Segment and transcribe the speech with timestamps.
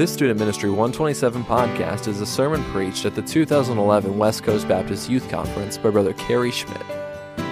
[0.00, 5.10] This Student Ministry 127 podcast is a sermon preached at the 2011 West Coast Baptist
[5.10, 6.80] Youth Conference by Brother Kerry Schmidt.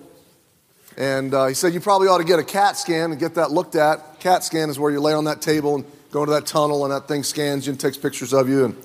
[0.97, 3.51] And uh, he said, You probably ought to get a CAT scan and get that
[3.51, 4.19] looked at.
[4.19, 6.91] CAT scan is where you lay on that table and go into that tunnel, and
[6.91, 8.65] that thing scans you and takes pictures of you.
[8.65, 8.75] And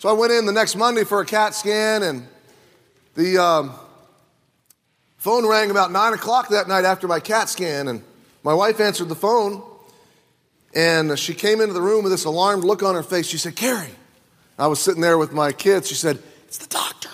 [0.00, 2.26] so I went in the next Monday for a CAT scan, and
[3.16, 3.74] the um,
[5.18, 7.86] phone rang about 9 o'clock that night after my CAT scan.
[7.86, 8.02] And
[8.42, 9.62] my wife answered the phone,
[10.74, 13.26] and she came into the room with this alarmed look on her face.
[13.26, 13.90] She said, Kerry.
[14.58, 15.88] I was sitting there with my kids.
[15.88, 17.10] She said, It's the doctor.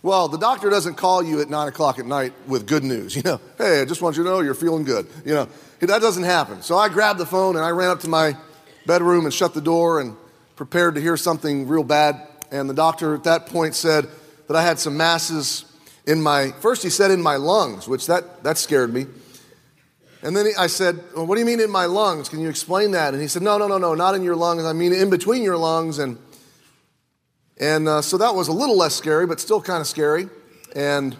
[0.00, 3.14] Well, the doctor doesn't call you at nine o'clock at night with good news.
[3.14, 5.08] You know, hey, I just want you to know you're feeling good.
[5.26, 5.48] You know,
[5.80, 6.62] that doesn't happen.
[6.62, 8.34] So I grabbed the phone and I ran up to my
[8.86, 10.16] bedroom and shut the door and
[10.56, 12.26] prepared to hear something real bad.
[12.50, 14.08] And the doctor at that point said
[14.48, 15.64] that I had some masses
[16.06, 19.06] in my, first he said in my lungs, which that, that scared me.
[20.22, 22.28] And then I said, well, What do you mean in my lungs?
[22.28, 23.12] Can you explain that?
[23.12, 24.64] And he said, No, no, no, no, not in your lungs.
[24.64, 25.98] I mean in between your lungs.
[25.98, 26.18] And
[27.58, 30.28] and uh, so that was a little less scary, but still kind of scary.
[30.74, 31.16] And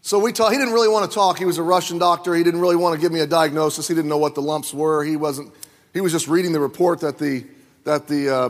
[0.00, 0.52] so we talked.
[0.52, 1.38] He didn't really want to talk.
[1.38, 2.34] He was a Russian doctor.
[2.34, 3.86] He didn't really want to give me a diagnosis.
[3.88, 5.04] He didn't know what the lumps were.
[5.04, 5.52] He wasn't.
[5.98, 7.44] He was just reading the report that the
[7.82, 8.48] that the uh,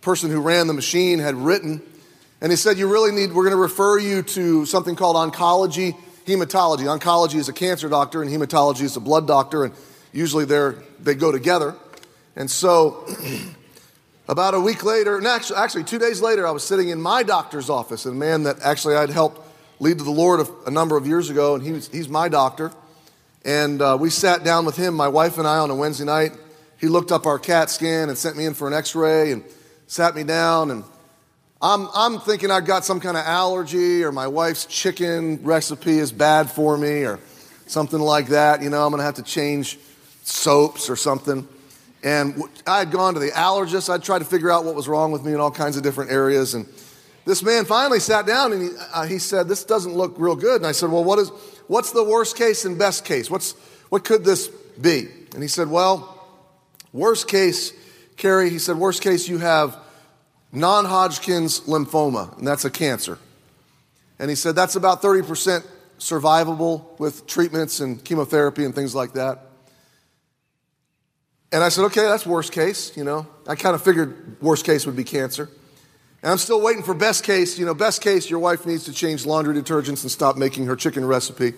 [0.00, 1.80] person who ran the machine had written.
[2.40, 3.32] And he said, "You really need.
[3.32, 5.94] We're going to refer you to something called oncology
[6.26, 6.98] hematology.
[6.98, 9.74] Oncology is a cancer doctor, and hematology is a blood doctor, and
[10.12, 11.76] usually they're, they go together.
[12.34, 13.06] And so."
[14.28, 17.70] About a week later, actually, actually, two days later, I was sitting in my doctor's
[17.70, 19.40] office, and a man that actually I'd helped
[19.78, 22.28] lead to the Lord a, a number of years ago, and he was, he's my
[22.28, 22.72] doctor.
[23.42, 26.32] And uh, we sat down with him, my wife and I, on a Wednesday night.
[26.78, 29.44] He looked up our CAT scan and sent me in for an x ray and
[29.88, 30.70] sat me down.
[30.70, 30.84] And
[31.60, 36.12] I'm, I'm thinking I've got some kind of allergy, or my wife's chicken recipe is
[36.12, 37.18] bad for me, or
[37.66, 38.62] something like that.
[38.62, 39.78] You know, I'm going to have to change
[40.22, 41.48] soaps or something.
[42.04, 43.90] And I had gone to the allergist.
[43.92, 46.12] I'd tried to figure out what was wrong with me in all kinds of different
[46.12, 46.54] areas.
[46.54, 46.64] And
[47.24, 50.56] this man finally sat down and he, uh, he said, This doesn't look real good.
[50.56, 51.30] And I said, Well, what is,
[51.66, 53.28] what's the worst case and best case?
[53.28, 53.52] What's,
[53.88, 54.46] what could this
[54.80, 55.08] be?
[55.34, 56.17] And he said, Well,
[56.98, 57.72] worst case,
[58.16, 59.76] Kerry, he said, Worst case, you have
[60.52, 63.18] non Hodgkin's lymphoma, and that's a cancer.
[64.18, 65.64] And he said, That's about 30%
[65.98, 69.46] survivable with treatments and chemotherapy and things like that.
[71.50, 73.26] And I said, okay, that's worst case, you know.
[73.46, 75.48] I kind of figured worst case would be cancer.
[76.22, 77.58] And I'm still waiting for best case.
[77.58, 80.76] You know, best case, your wife needs to change laundry detergents and stop making her
[80.76, 81.54] chicken recipe.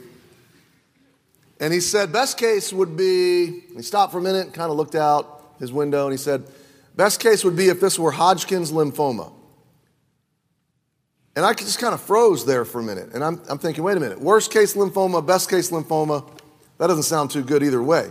[1.61, 4.95] And he said, best case would be, he stopped for a minute, kind of looked
[4.95, 6.45] out his window, and he said,
[6.97, 9.31] best case would be if this were Hodgkin's lymphoma.
[11.37, 13.11] And I just kind of froze there for a minute.
[13.13, 16.27] And I'm, I'm thinking, wait a minute, worst case lymphoma, best case lymphoma,
[16.79, 18.11] that doesn't sound too good either way.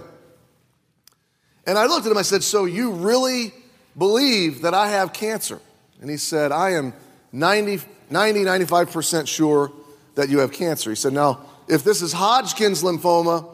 [1.66, 3.52] And I looked at him, I said, So you really
[3.98, 5.60] believe that I have cancer?
[6.02, 6.94] And he said, I am
[7.32, 9.72] 90, 90 95% sure
[10.16, 10.90] that you have cancer.
[10.90, 13.48] He said, Now, if this is Hodgkin's lymphoma,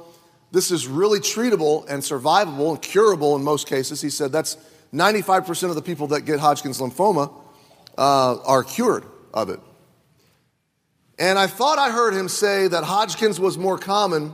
[0.51, 4.01] this is really treatable and survivable and curable in most cases.
[4.01, 4.57] He said, That's
[4.93, 7.31] 95% of the people that get Hodgkin's lymphoma
[7.97, 9.03] uh, are cured
[9.33, 9.59] of it.
[11.19, 14.33] And I thought I heard him say that Hodgkin's was more common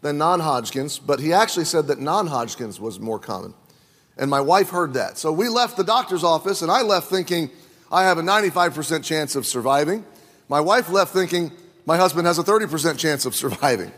[0.00, 3.52] than non Hodgkin's, but he actually said that non Hodgkin's was more common.
[4.16, 5.18] And my wife heard that.
[5.18, 7.50] So we left the doctor's office, and I left thinking
[7.90, 10.04] I have a 95% chance of surviving.
[10.48, 11.52] My wife left thinking
[11.88, 13.90] my husband has a 30% chance of surviving.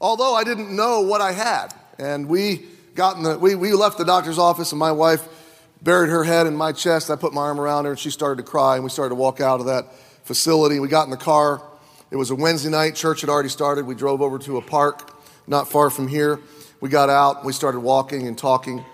[0.00, 1.68] Although I didn't know what I had.
[1.96, 2.64] And we
[2.96, 5.22] got in the, we, we left the doctor's office, and my wife
[5.80, 7.08] buried her head in my chest.
[7.08, 9.14] I put my arm around her, and she started to cry, and we started to
[9.14, 9.94] walk out of that
[10.24, 10.80] facility.
[10.80, 11.62] We got in the car.
[12.10, 12.96] It was a Wednesday night.
[12.96, 13.86] Church had already started.
[13.86, 15.16] We drove over to a park
[15.46, 16.40] not far from here.
[16.80, 18.84] We got out, we started walking and talking.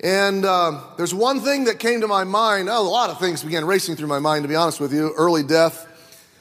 [0.00, 2.68] And uh, there's one thing that came to my mind.
[2.68, 5.14] Oh, a lot of things began racing through my mind, to be honest with you.
[5.16, 5.86] Early death,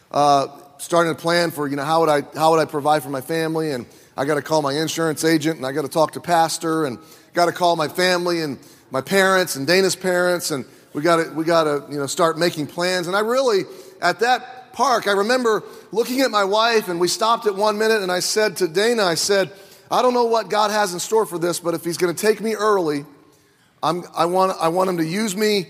[0.10, 0.48] uh,
[0.82, 3.22] starting to plan for, you know, how would, I, how would I provide for my
[3.22, 3.72] family?
[3.72, 3.86] And
[4.18, 6.98] I got to call my insurance agent, and I got to talk to pastor, and
[7.34, 8.58] got to call my family and
[8.90, 12.38] my parents and Dana's parents, and we got to, we got to, you know, start
[12.38, 13.08] making plans.
[13.08, 13.62] And I really,
[14.02, 18.02] at that park, I remember looking at my wife, and we stopped at one minute,
[18.02, 19.52] and I said to Dana, I said,
[19.92, 22.20] I don't know what God has in store for this, but if He's going to
[22.20, 23.06] take me early,
[23.84, 25.68] I'm, I, want, I want Him to use me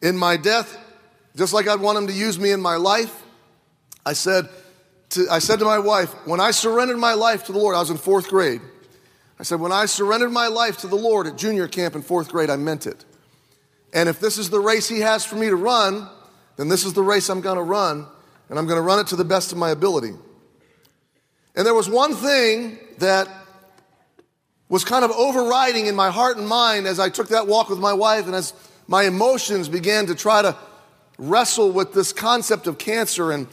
[0.00, 0.78] in my death,
[1.34, 3.21] just like I'd want Him to use me in my life.
[4.04, 4.48] I said,
[5.10, 7.80] to, I said to my wife, when I surrendered my life to the Lord, I
[7.80, 8.60] was in fourth grade.
[9.38, 12.28] I said, when I surrendered my life to the Lord at junior camp in fourth
[12.28, 13.04] grade, I meant it.
[13.92, 16.08] And if this is the race He has for me to run,
[16.56, 18.06] then this is the race I'm going to run,
[18.48, 20.12] and I'm going to run it to the best of my ability.
[21.54, 23.28] And there was one thing that
[24.68, 27.78] was kind of overriding in my heart and mind as I took that walk with
[27.78, 28.54] my wife and as
[28.88, 30.56] my emotions began to try to
[31.18, 33.46] wrestle with this concept of cancer and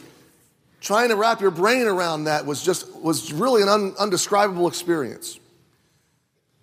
[0.80, 5.38] trying to wrap your brain around that was just was really an un, undescribable experience.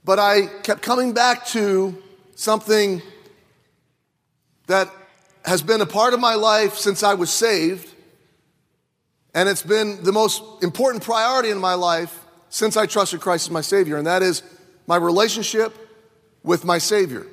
[0.03, 2.01] But i kept coming back to
[2.35, 3.01] something
[4.67, 4.91] that
[5.45, 7.93] has been a part of my life since i was saved
[9.33, 13.51] and it's been the most important priority in my life since i trusted christ as
[13.51, 14.43] my savior and that is
[14.87, 15.73] my relationship
[16.43, 17.25] with my savior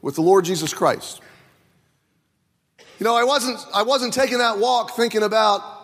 [0.00, 1.20] with the lord jesus christ.
[2.98, 5.81] You know i wasn't i wasn't taking that walk thinking about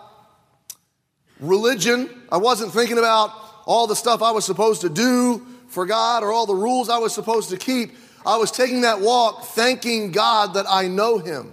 [1.40, 2.08] religion.
[2.30, 3.32] I wasn't thinking about
[3.66, 6.98] all the stuff I was supposed to do for God or all the rules I
[6.98, 7.92] was supposed to keep.
[8.26, 11.52] I was taking that walk thanking God that I know Him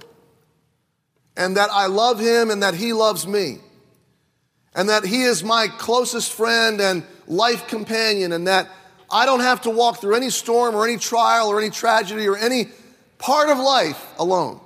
[1.38, 3.60] and that I love Him and that He loves me
[4.74, 8.70] and that He is my closest friend and life companion and that
[9.12, 12.38] I don't have to walk through any storm or any trial or any tragedy or
[12.38, 12.70] any
[13.18, 14.60] part of life alone.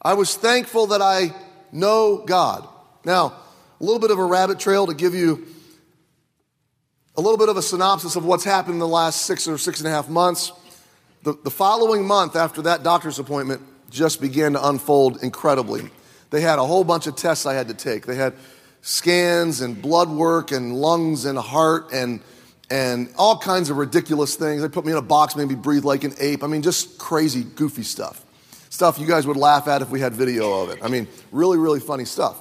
[0.00, 1.34] I was thankful that I
[1.72, 2.68] know God.
[3.04, 3.34] Now,
[3.80, 5.46] a little bit of a rabbit trail to give you
[7.16, 9.80] a little bit of a synopsis of what's happened in the last six or six
[9.80, 10.52] and a half months.
[11.24, 15.90] The, the following month after that doctor's appointment just began to unfold incredibly.
[16.30, 18.06] They had a whole bunch of tests I had to take.
[18.06, 18.34] They had
[18.80, 22.20] scans and blood work and lungs and heart and
[22.70, 24.62] and all kinds of ridiculous things.
[24.62, 26.42] They put me in a box, made me breathe like an ape.
[26.42, 28.24] I mean, just crazy, goofy stuff.
[28.70, 30.78] Stuff you guys would laugh at if we had video of it.
[30.82, 32.40] I mean, really, really funny stuff.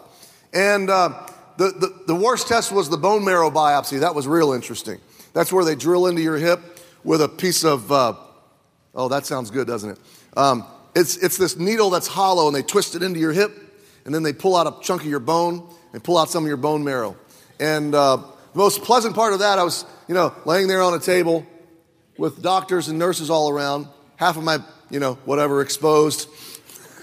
[0.53, 1.27] And uh,
[1.57, 3.99] the, the, the worst test was the bone marrow biopsy.
[3.99, 4.99] That was real interesting.
[5.33, 6.59] That's where they drill into your hip
[7.03, 8.13] with a piece of, uh,
[8.93, 9.99] oh, that sounds good, doesn't it?
[10.35, 10.65] Um,
[10.95, 13.51] it's, it's this needle that's hollow and they twist it into your hip
[14.05, 16.47] and then they pull out a chunk of your bone and pull out some of
[16.47, 17.15] your bone marrow.
[17.59, 20.93] And uh, the most pleasant part of that, I was, you know, laying there on
[20.93, 21.45] a table
[22.17, 24.59] with doctors and nurses all around, half of my,
[24.89, 26.27] you know, whatever exposed.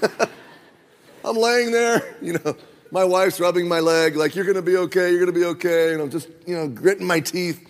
[1.24, 2.56] I'm laying there, you know,
[2.90, 5.92] my wife's rubbing my leg, like, you're gonna be okay, you're gonna be okay.
[5.92, 7.64] And I'm just, you know, gritting my teeth.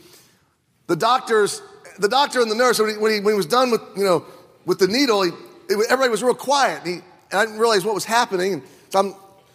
[0.87, 1.61] The doctors,
[1.99, 4.05] the doctor and the nurse, when he, when he, when he was done with, you
[4.05, 4.25] know,
[4.65, 5.31] with the needle, he,
[5.69, 6.83] it, everybody was real quiet.
[6.85, 6.95] And, he,
[7.31, 8.55] and I didn't realize what was happening.
[8.55, 9.15] And so I'm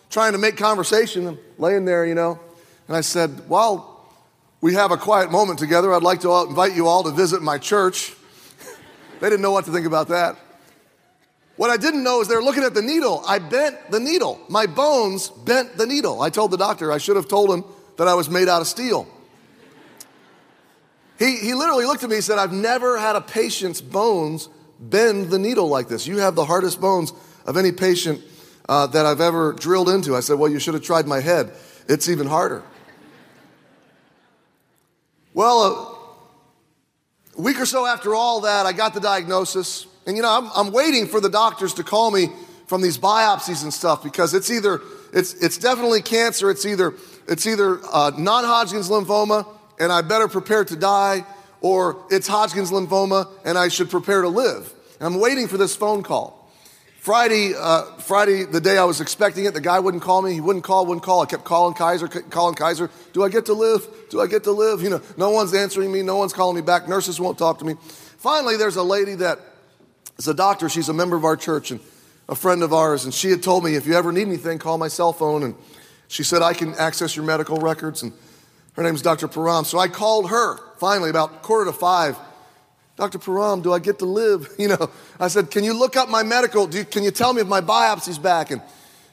[0.10, 1.28] trying to make conversation.
[1.28, 2.40] I'm laying there, you know.
[2.88, 4.08] And I said, While
[4.62, 7.58] we have a quiet moment together, I'd like to invite you all to visit my
[7.58, 8.14] church.
[9.20, 10.38] they didn't know what to think about that.
[11.56, 13.24] What I didn't know is they were looking at the needle.
[13.28, 14.42] I bent the needle.
[14.50, 16.22] My bones bent the needle.
[16.22, 17.64] I told the doctor I should have told him
[17.98, 19.08] that I was made out of steel.
[21.20, 25.30] He, he literally looked at me and said, I've never had a patient's bones bend
[25.30, 26.08] the needle like this.
[26.08, 27.14] You have the hardest bones
[27.46, 28.22] of any patient
[28.68, 30.16] uh, that I've ever drilled into.
[30.16, 31.52] I said, Well, you should have tried my head.
[31.88, 32.64] It's even harder.
[35.34, 36.00] Well,
[37.38, 39.88] a week or so after all that, I got the diagnosis.
[40.06, 42.28] And you know, I'm, I'm waiting for the doctors to call me
[42.68, 44.82] from these biopsies and stuff because it's either,
[45.14, 46.94] it's, it's definitely cancer, it's either,
[47.28, 49.48] it's either uh, non Hodgkin's lymphoma
[49.80, 51.26] and I better prepare to die,
[51.62, 54.74] or it's Hodgkin's lymphoma and I should prepare to live.
[55.00, 56.44] And I'm waiting for this phone call.
[57.04, 60.34] Friday, uh, Friday, the day I was expecting it, the guy wouldn't call me.
[60.34, 61.22] He wouldn't call, wouldn't call.
[61.22, 62.90] I kept calling Kaiser, calling Kaiser.
[63.12, 63.86] Do I get to live?
[64.10, 64.82] Do I get to live?
[64.82, 66.02] You know, no one's answering me.
[66.02, 66.88] No one's calling me back.
[66.88, 67.76] Nurses won't talk to me.
[68.20, 69.38] Finally, there's a lady that
[70.18, 70.70] is a doctor.
[70.70, 71.80] She's a member of our church and
[72.30, 73.06] a friend of ours.
[73.06, 75.44] And she had told me, if you ever need anything, call my cell phone.
[75.44, 75.56] And
[76.08, 78.04] she said, I can access your medical records.
[78.04, 78.14] And
[78.74, 79.28] her name's Dr.
[79.28, 79.66] Param.
[79.66, 82.18] So I called her finally about quarter to five.
[82.96, 83.18] Dr.
[83.18, 84.48] Param, do I get to live?
[84.60, 84.90] You know,
[85.20, 86.70] I said, can you look up my medical?
[86.70, 88.52] You, can you tell me if my biopsy's back?
[88.52, 88.62] And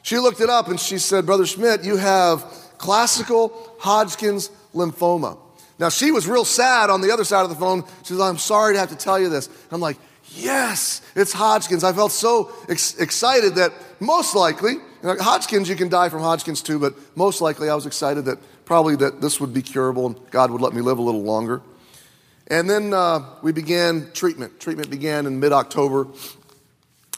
[0.03, 2.43] she looked it up and she said, Brother Schmidt, you have
[2.77, 5.37] classical Hodgkin's lymphoma.
[5.79, 7.83] Now, she was real sad on the other side of the phone.
[8.03, 9.49] She said, I'm sorry to have to tell you this.
[9.71, 9.97] I'm like,
[10.35, 11.83] yes, it's Hodgkin's.
[11.83, 16.21] I felt so ex- excited that most likely, you know, Hodgkin's, you can die from
[16.21, 20.07] Hodgkin's too, but most likely I was excited that probably that this would be curable
[20.07, 21.61] and God would let me live a little longer.
[22.47, 24.59] And then uh, we began treatment.
[24.59, 26.07] Treatment began in mid October.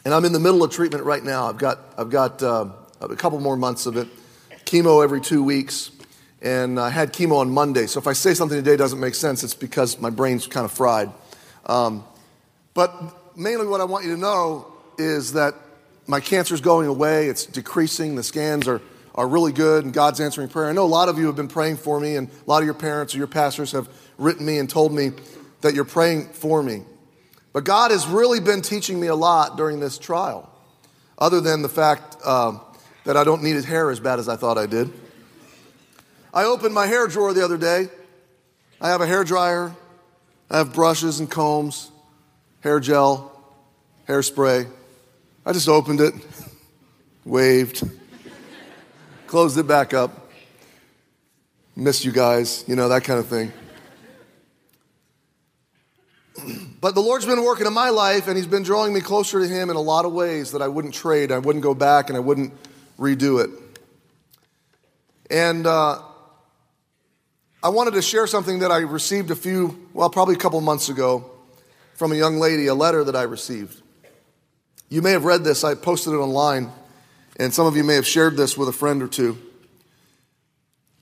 [0.05, 1.47] And I'm in the middle of treatment right now.
[1.47, 2.69] I've got, I've got uh,
[3.01, 4.07] a couple more months of it.
[4.65, 5.91] Chemo every two weeks.
[6.41, 7.87] And I had chemo on Monday.
[7.87, 10.71] So if I say something today doesn't make sense, it's because my brain's kind of
[10.71, 11.09] fried.
[11.65, 12.03] Um,
[12.73, 15.55] but mainly what I want you to know is that
[16.07, 18.81] my cancer is going away, it's decreasing, the scans are,
[19.15, 20.69] are really good, and God's answering prayer.
[20.69, 22.65] I know a lot of you have been praying for me, and a lot of
[22.65, 23.87] your parents or your pastors have
[24.17, 25.11] written me and told me
[25.61, 26.83] that you're praying for me.
[27.53, 30.51] But God has really been teaching me a lot during this trial,
[31.17, 32.57] other than the fact uh,
[33.05, 34.91] that I don't need his hair as bad as I thought I did.
[36.33, 37.89] I opened my hair drawer the other day.
[38.81, 39.73] I have a hair dryer,
[40.49, 41.89] I have brushes and combs,
[42.63, 43.29] hair gel,
[44.07, 44.65] hairspray.
[45.45, 46.13] I just opened it,
[47.25, 47.83] waved,
[49.27, 50.31] closed it back up.
[51.75, 53.51] Miss you guys, you know, that kind of thing.
[56.83, 59.47] But the Lord's been working in my life, and He's been drawing me closer to
[59.47, 61.31] Him in a lot of ways that I wouldn't trade.
[61.31, 62.51] I wouldn't go back, and I wouldn't
[62.99, 63.49] redo it.
[65.31, 66.01] And uh,
[67.63, 70.89] I wanted to share something that I received a few, well, probably a couple months
[70.89, 71.32] ago
[71.95, 73.81] from a young lady, a letter that I received.
[74.89, 76.71] You may have read this, I posted it online,
[77.37, 79.37] and some of you may have shared this with a friend or two.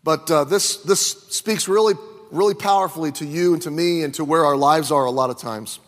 [0.03, 1.93] But uh, this, this speaks really,
[2.31, 5.29] really powerfully to you and to me and to where our lives are a lot
[5.29, 5.79] of times.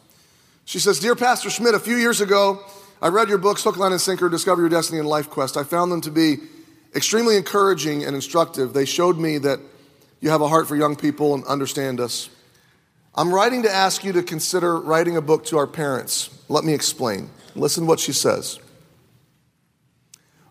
[0.65, 2.63] She says, Dear Pastor Schmidt, a few years ago,
[3.01, 5.57] I read your books, Hook, Line, and Sinker, Discover Your Destiny, and Life Quest.
[5.57, 6.37] I found them to be
[6.95, 8.73] extremely encouraging and instructive.
[8.73, 9.59] They showed me that
[10.21, 12.29] you have a heart for young people and understand us.
[13.15, 16.29] I'm writing to ask you to consider writing a book to our parents.
[16.49, 17.29] Let me explain.
[17.55, 18.59] Listen to what she says.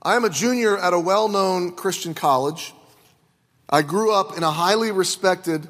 [0.00, 2.73] I am a junior at a well known Christian college.
[3.69, 5.69] I grew up in a highly respected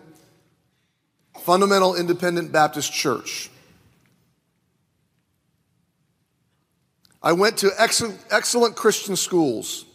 [1.40, 3.50] fundamental independent Baptist church.
[7.22, 9.86] I went to excellent, excellent Christian schools.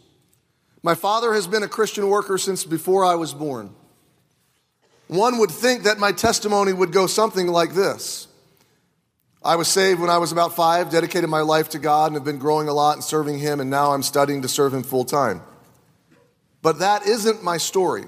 [0.82, 3.76] My father has been a Christian worker since before I was born.
[5.08, 8.28] One would think that my testimony would go something like this
[9.44, 12.26] I was saved when I was about five, dedicated my life to God, and have
[12.26, 15.06] been growing a lot and serving Him, and now I'm studying to serve Him full
[15.06, 15.42] time.
[16.62, 18.04] But that isn't my story.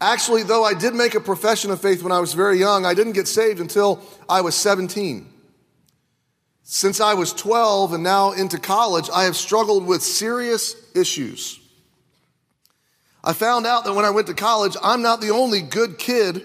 [0.00, 2.94] Actually, though I did make a profession of faith when I was very young, I
[2.94, 5.26] didn't get saved until I was 17.
[6.62, 11.58] Since I was 12 and now into college, I have struggled with serious issues.
[13.24, 16.44] I found out that when I went to college, I'm not the only good kid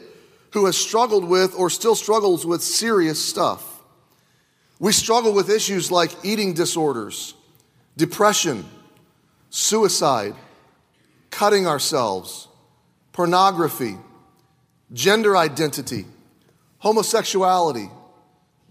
[0.51, 3.81] who has struggled with or still struggles with serious stuff.
[4.79, 7.33] We struggle with issues like eating disorders,
[7.97, 8.63] depression,
[9.49, 10.35] suicide,
[11.31, 12.47] cutting ourselves,
[13.11, 13.97] pornography,
[14.93, 16.05] gender identity,
[16.77, 17.89] homosexuality,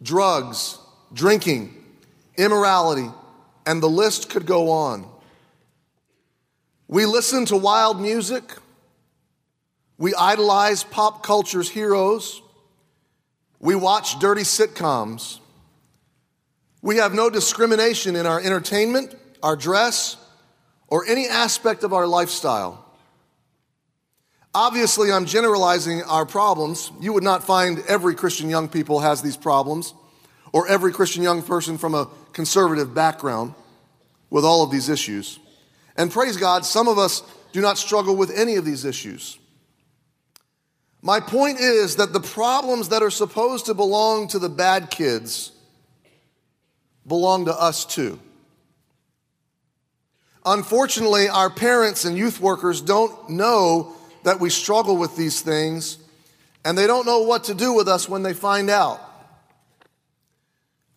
[0.03, 0.79] drugs,
[1.12, 1.75] drinking,
[2.38, 3.11] immorality,
[3.67, 5.07] and the list could go on.
[6.88, 8.42] We listen to wild music
[9.99, 12.40] we idolize pop culture's heroes.
[13.59, 15.40] We watch dirty sitcoms.
[16.80, 20.16] We have no discrimination in our entertainment, our dress,
[20.87, 22.85] or any aspect of our lifestyle.
[24.54, 26.92] Obviously, I'm generalizing our problems.
[27.00, 29.92] You would not find every Christian young people has these problems,
[30.52, 33.54] or every Christian young person from a conservative background
[34.30, 35.40] with all of these issues.
[35.99, 39.38] And praise God, some of us do not struggle with any of these issues.
[41.02, 45.52] My point is that the problems that are supposed to belong to the bad kids
[47.07, 48.21] belong to us too.
[50.45, 55.99] Unfortunately, our parents and youth workers don't know that we struggle with these things,
[56.64, 59.00] and they don't know what to do with us when they find out.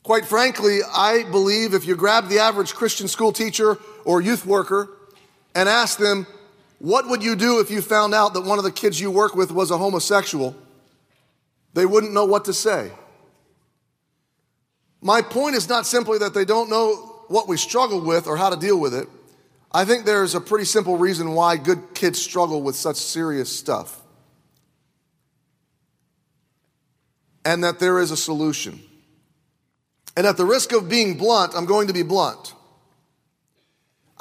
[0.03, 4.89] Quite frankly, I believe if you grab the average Christian school teacher or youth worker
[5.55, 6.25] and ask them,
[6.79, 9.35] what would you do if you found out that one of the kids you work
[9.35, 10.55] with was a homosexual?
[11.73, 12.91] They wouldn't know what to say.
[15.01, 16.95] My point is not simply that they don't know
[17.27, 19.07] what we struggle with or how to deal with it.
[19.71, 24.01] I think there's a pretty simple reason why good kids struggle with such serious stuff.
[27.45, 28.81] And that there is a solution.
[30.17, 32.53] And at the risk of being blunt, I'm going to be blunt.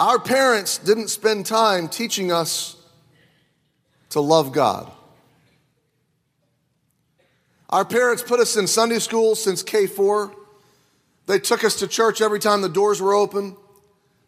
[0.01, 2.75] Our parents didn't spend time teaching us
[4.09, 4.91] to love God.
[7.69, 10.35] Our parents put us in Sunday school since K4.
[11.27, 13.55] They took us to church every time the doors were open.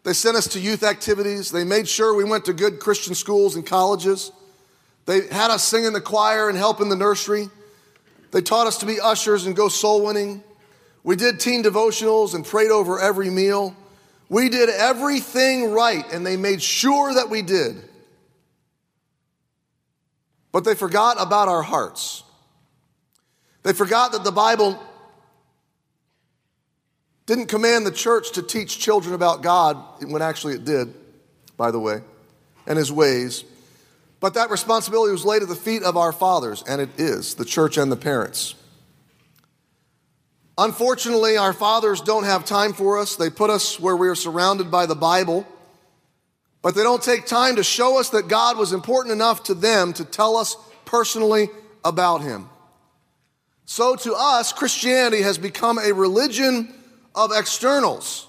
[0.02, 1.50] They sent us to youth activities.
[1.50, 4.30] They made sure we went to good Christian schools and colleges.
[5.06, 7.48] They had us sing in the choir and help in the nursery.
[8.30, 10.44] They taught us to be ushers and go soul winning.
[11.02, 13.74] We did teen devotionals and prayed over every meal.
[14.32, 17.86] We did everything right, and they made sure that we did.
[20.52, 22.22] But they forgot about our hearts.
[23.62, 24.82] They forgot that the Bible
[27.26, 30.94] didn't command the church to teach children about God, when actually it did,
[31.58, 32.00] by the way,
[32.66, 33.44] and his ways.
[34.18, 37.44] But that responsibility was laid at the feet of our fathers, and it is the
[37.44, 38.54] church and the parents.
[40.62, 43.16] Unfortunately, our fathers don't have time for us.
[43.16, 45.45] They put us where we are surrounded by the Bible,
[46.62, 49.92] but they don't take time to show us that God was important enough to them
[49.95, 51.49] to tell us personally
[51.85, 52.49] about Him.
[53.64, 56.73] So to us, Christianity has become a religion
[57.12, 58.28] of externals.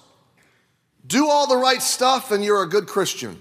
[1.06, 3.40] Do all the right stuff and you're a good Christian.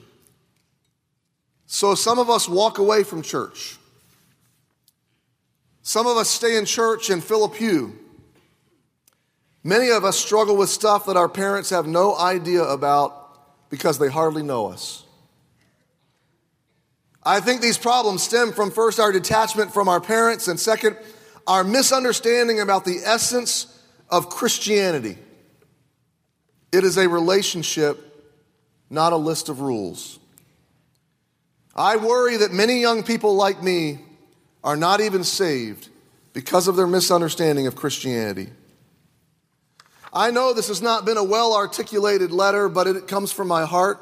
[1.65, 3.79] So some of us walk away from church.
[5.81, 7.99] Some of us stay in church and fill a pew.
[9.65, 14.09] Many of us struggle with stuff that our parents have no idea about because they
[14.09, 15.05] hardly know us.
[17.23, 20.97] I think these problems stem from first our detachment from our parents, and second,
[21.47, 23.67] our misunderstanding about the essence
[24.11, 25.17] of Christianity.
[26.73, 27.99] It is a relationship,
[28.91, 30.19] not a list of rules.
[31.77, 34.01] I worry that many young people like me
[34.65, 35.89] are not even saved
[36.33, 38.49] because of their misunderstanding of Christianity.
[40.13, 43.65] I know this has not been a well articulated letter, but it comes from my
[43.65, 43.99] heart.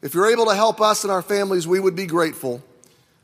[0.00, 2.62] If you're able to help us and our families, we would be grateful.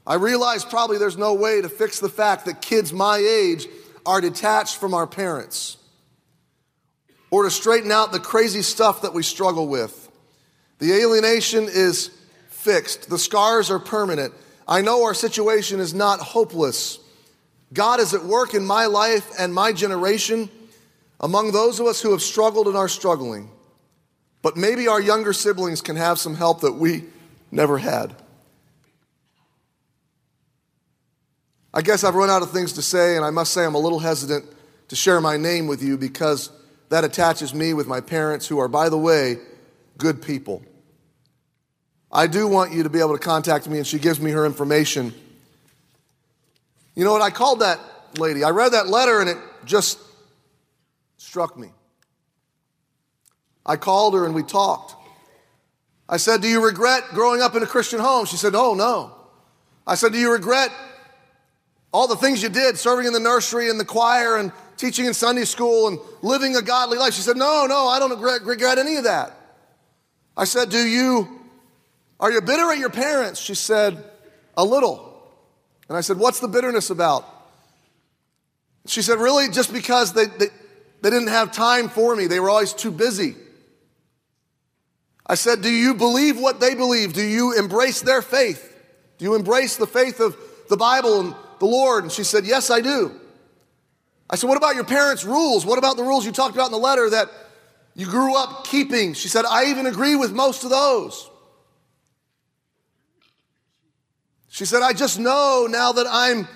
[0.06, 3.66] I realize probably there's no way to fix the fact that kids my age
[4.04, 5.76] are detached from our parents
[7.30, 10.08] or to straighten out the crazy stuff that we struggle with.
[10.78, 12.10] The alienation is
[12.48, 14.34] fixed, the scars are permanent.
[14.66, 16.98] I know our situation is not hopeless.
[17.72, 20.50] God is at work in my life and my generation
[21.20, 23.50] among those of us who have struggled and are struggling.
[24.42, 27.04] But maybe our younger siblings can have some help that we
[27.50, 28.16] never had.
[31.72, 33.78] I guess I've run out of things to say, and I must say I'm a
[33.78, 34.44] little hesitant
[34.88, 36.50] to share my name with you because
[36.88, 39.36] that attaches me with my parents, who are, by the way,
[39.96, 40.62] good people.
[42.10, 44.44] I do want you to be able to contact me, and she gives me her
[44.44, 45.14] information.
[46.96, 47.22] You know what?
[47.22, 47.78] I called that
[48.18, 48.42] lady.
[48.42, 50.00] I read that letter, and it just
[51.30, 51.68] struck me.
[53.64, 54.96] I called her and we talked.
[56.08, 58.26] I said, Do you regret growing up in a Christian home?
[58.26, 59.14] She said, Oh, no.
[59.86, 60.72] I said, Do you regret
[61.92, 65.14] all the things you did, serving in the nursery and the choir and teaching in
[65.14, 67.14] Sunday school and living a godly life?
[67.14, 69.32] She said, No, no, I don't regret, regret any of that.
[70.36, 71.28] I said, Do you,
[72.18, 73.40] are you bitter at your parents?
[73.40, 74.02] She said,
[74.56, 75.30] A little.
[75.88, 77.24] And I said, What's the bitterness about?
[78.86, 80.46] She said, Really, just because they, they,
[81.02, 82.26] they didn't have time for me.
[82.26, 83.34] They were always too busy.
[85.26, 87.12] I said, Do you believe what they believe?
[87.12, 88.66] Do you embrace their faith?
[89.18, 90.36] Do you embrace the faith of
[90.68, 92.04] the Bible and the Lord?
[92.04, 93.14] And she said, Yes, I do.
[94.28, 95.64] I said, What about your parents' rules?
[95.64, 97.28] What about the rules you talked about in the letter that
[97.94, 99.14] you grew up keeping?
[99.14, 101.30] She said, I even agree with most of those.
[104.48, 106.48] She said, I just know now that I'm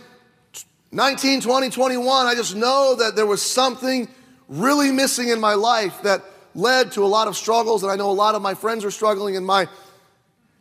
[0.91, 4.09] 19, 20, 21, I just know that there was something
[4.49, 6.23] really missing in my life that
[6.55, 7.83] led to a lot of struggles.
[7.83, 9.69] And I know a lot of my friends are struggling, and my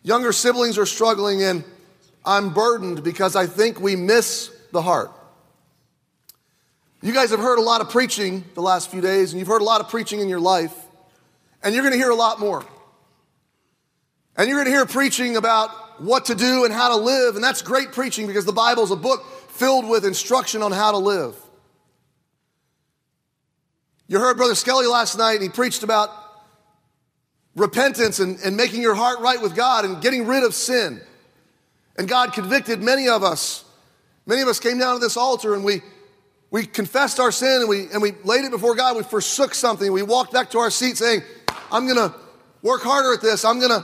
[0.04, 1.64] younger siblings are struggling, and
[2.26, 5.12] I'm burdened because I think we miss the heart.
[7.02, 9.62] You guys have heard a lot of preaching the last few days, and you've heard
[9.62, 10.74] a lot of preaching in your life,
[11.62, 12.66] and you're going to hear a lot more.
[14.38, 17.44] And you're going to hear preaching about what to do and how to live, and
[17.44, 20.98] that's great preaching because the Bible is a book filled with instruction on how to
[20.98, 21.36] live.
[24.14, 26.12] You heard Brother Skelly last night, and he preached about
[27.56, 31.02] repentance and, and making your heart right with God and getting rid of sin.
[31.98, 33.66] And God convicted many of us.
[34.28, 35.82] Many of us came down to this altar and we,
[36.52, 38.98] we confessed our sin and we, and we laid it before God.
[38.98, 39.92] We forsook something.
[39.92, 41.24] We walked back to our seat saying,
[41.72, 42.16] I'm going to
[42.62, 43.44] work harder at this.
[43.44, 43.84] I'm going to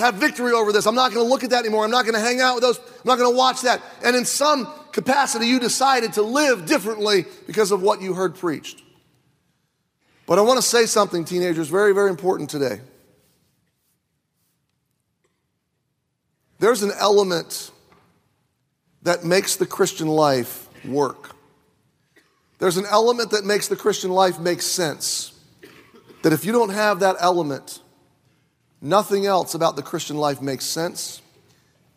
[0.00, 0.86] have victory over this.
[0.86, 1.84] I'm not going to look at that anymore.
[1.84, 2.78] I'm not going to hang out with those.
[2.78, 3.82] I'm not going to watch that.
[4.04, 8.82] And in some capacity, you decided to live differently because of what you heard preached.
[10.26, 12.80] But I want to say something, teenagers, very, very important today.
[16.58, 17.70] There's an element
[19.02, 21.36] that makes the Christian life work.
[22.58, 25.32] There's an element that makes the Christian life make sense.
[26.22, 27.80] That if you don't have that element,
[28.80, 31.22] Nothing else about the Christian life makes sense,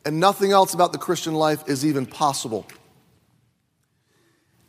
[0.06, 2.66] and nothing else about the Christian life is even possible.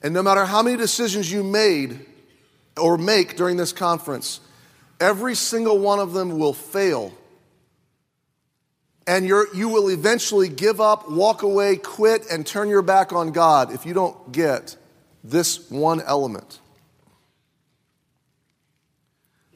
[0.03, 2.07] And no matter how many decisions you made
[2.77, 4.41] or make during this conference,
[4.99, 7.13] every single one of them will fail.
[9.07, 13.33] And you're, you will eventually give up, walk away, quit, and turn your back on
[13.33, 14.77] God if you don't get
[15.25, 16.61] this one element.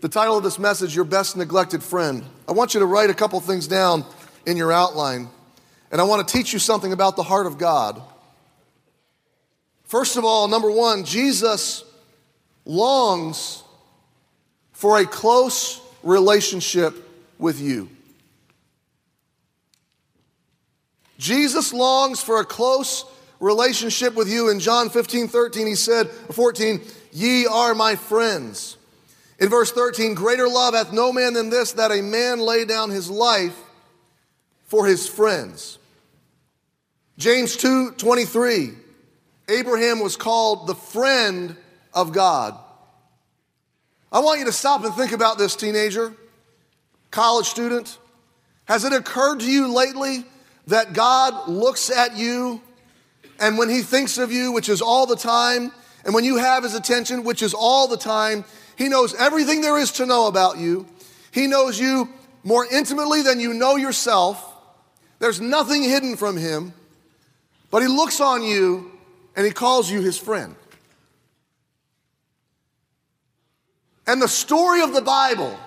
[0.00, 2.22] The title of this message, Your Best Neglected Friend.
[2.46, 4.04] I want you to write a couple things down
[4.44, 5.28] in your outline,
[5.90, 8.02] and I want to teach you something about the heart of God.
[9.94, 11.84] First of all, number one, Jesus
[12.64, 13.62] longs
[14.72, 17.88] for a close relationship with you.
[21.16, 23.04] Jesus longs for a close
[23.38, 24.50] relationship with you.
[24.50, 26.80] In John 15, 13, he said, 14,
[27.12, 28.76] Ye are my friends.
[29.38, 32.90] In verse 13, greater love hath no man than this, that a man lay down
[32.90, 33.56] his life
[34.64, 35.78] for his friends.
[37.16, 38.78] James 2, 23,
[39.48, 41.56] Abraham was called the friend
[41.92, 42.58] of God.
[44.10, 46.14] I want you to stop and think about this, teenager,
[47.10, 47.98] college student.
[48.66, 50.24] Has it occurred to you lately
[50.68, 52.62] that God looks at you
[53.40, 55.72] and when he thinks of you, which is all the time,
[56.04, 58.44] and when you have his attention, which is all the time,
[58.76, 60.86] he knows everything there is to know about you.
[61.32, 62.08] He knows you
[62.44, 64.52] more intimately than you know yourself.
[65.18, 66.72] There's nothing hidden from him,
[67.70, 68.92] but he looks on you
[69.36, 70.54] and he calls you his friend.
[74.06, 75.58] And the story of the Bible,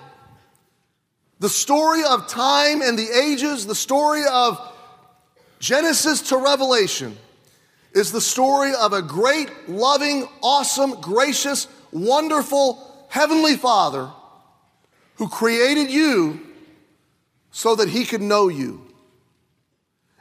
[1.40, 4.60] the story of time and the ages, the story of
[5.58, 7.16] Genesis to Revelation,
[7.92, 14.10] is the story of a great, loving, awesome, gracious, wonderful Heavenly Father
[15.16, 16.40] who created you
[17.50, 18.86] so that He could know you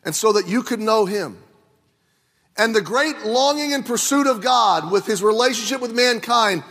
[0.04, 1.38] and so that you could know Him.
[2.58, 6.64] And the great longing and pursuit of God with His relationship with mankind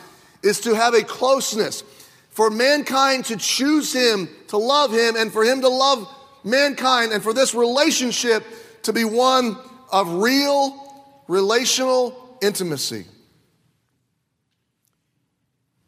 [0.42, 1.82] is to have a closeness,
[2.30, 6.08] for mankind to choose Him, to love Him, and for Him to love
[6.44, 8.44] mankind, and for this relationship
[8.82, 9.56] to be one
[9.92, 13.06] of real relational intimacy.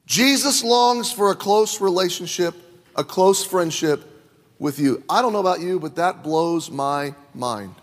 [0.06, 2.54] Jesus longs for a close relationship,
[2.96, 4.02] a close friendship
[4.58, 5.02] with you.
[5.08, 7.74] I don't know about you, but that blows my mind.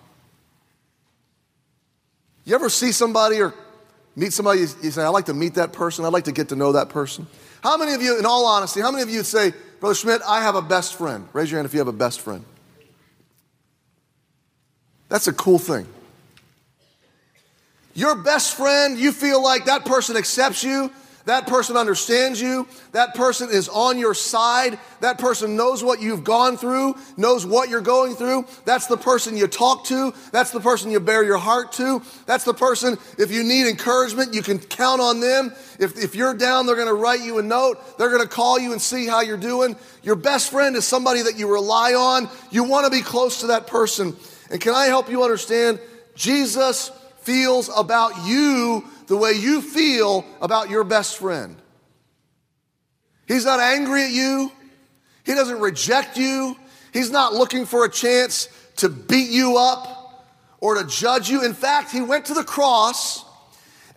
[2.46, 3.54] You ever see somebody or
[4.16, 6.56] meet somebody, you say, I'd like to meet that person, I'd like to get to
[6.56, 7.28] know that person?
[7.62, 10.42] How many of you, in all honesty, how many of you say, Brother Schmidt, I
[10.42, 11.28] have a best friend?
[11.34, 12.46] Raise your hand if you have a best friend.
[15.10, 15.88] That's a cool thing.
[17.96, 20.92] Your best friend, you feel like that person accepts you,
[21.26, 22.68] that person understands you.
[22.92, 24.80] That person is on your side.
[25.02, 28.46] That person knows what you've gone through, knows what you're going through.
[28.64, 30.14] That's the person you talk to.
[30.32, 32.02] That's the person you bear your heart to.
[32.28, 35.52] That's the person, if you need encouragement, you can count on them.
[35.80, 37.98] If, if you're down, they're going to write you a note.
[37.98, 39.76] They're going to call you and see how you're doing.
[40.04, 42.30] Your best friend is somebody that you rely on.
[42.52, 44.16] You want to be close to that person.
[44.52, 45.80] And can I help you understand?
[46.14, 46.92] Jesus
[47.26, 51.56] feels about you the way you feel about your best friend.
[53.28, 54.52] He's not angry at you.
[55.24, 56.56] He doesn't reject you.
[56.94, 60.26] He's not looking for a chance to beat you up
[60.60, 61.44] or to judge you.
[61.44, 63.26] In fact, he went to the cross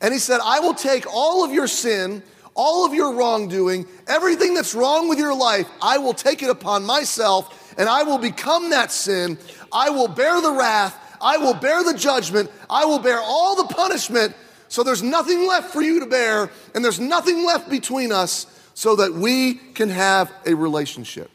[0.00, 2.22] and he said, I will take all of your sin,
[2.54, 6.84] all of your wrongdoing, everything that's wrong with your life, I will take it upon
[6.84, 9.38] myself and I will become that sin.
[9.72, 11.16] I will bear the wrath.
[11.20, 12.50] I will bear the judgment.
[12.68, 14.34] I will bear all the punishment
[14.68, 18.96] so there's nothing left for you to bear, and there's nothing left between us so
[18.96, 21.30] that we can have a relationship.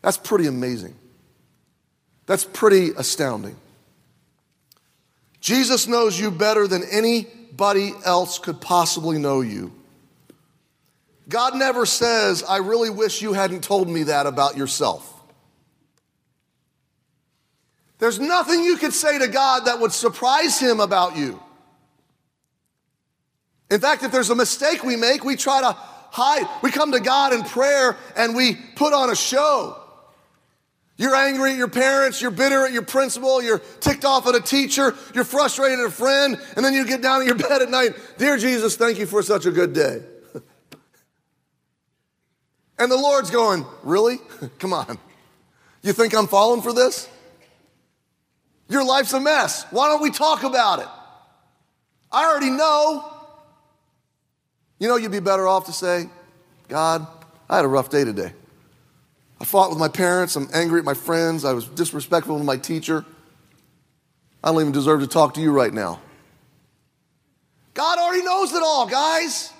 [0.00, 0.94] That's pretty amazing.
[2.26, 3.56] That's pretty astounding.
[5.40, 9.72] Jesus knows you better than anybody else could possibly know you.
[11.28, 15.10] God never says, I really wish you hadn't told me that about yourself.
[17.98, 21.40] There's nothing you could say to God that would surprise him about you.
[23.74, 26.46] In fact, if there's a mistake we make, we try to hide.
[26.62, 29.76] We come to God in prayer and we put on a show.
[30.96, 34.40] You're angry at your parents, you're bitter at your principal, you're ticked off at a
[34.40, 37.68] teacher, you're frustrated at a friend, and then you get down in your bed at
[37.68, 40.00] night, Dear Jesus, thank you for such a good day.
[42.78, 44.18] and the Lord's going, Really?
[44.60, 45.00] Come on.
[45.82, 47.08] You think I'm falling for this?
[48.68, 49.66] Your life's a mess.
[49.72, 50.88] Why don't we talk about it?
[52.12, 53.10] I already know.
[54.78, 56.08] You know, you'd be better off to say,
[56.68, 57.06] God,
[57.48, 58.32] I had a rough day today.
[59.40, 60.36] I fought with my parents.
[60.36, 61.44] I'm angry at my friends.
[61.44, 63.04] I was disrespectful to my teacher.
[64.42, 66.00] I don't even deserve to talk to you right now.
[67.72, 69.52] God already knows it all, guys.